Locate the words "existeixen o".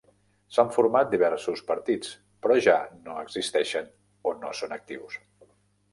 3.27-4.37